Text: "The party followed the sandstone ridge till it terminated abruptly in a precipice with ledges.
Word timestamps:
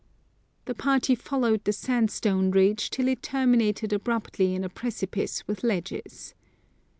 "The 0.65 0.73
party 0.73 1.13
followed 1.13 1.63
the 1.63 1.71
sandstone 1.71 2.49
ridge 2.49 2.89
till 2.89 3.07
it 3.07 3.21
terminated 3.21 3.93
abruptly 3.93 4.55
in 4.55 4.63
a 4.63 4.67
precipice 4.69 5.47
with 5.47 5.63
ledges. 5.63 6.33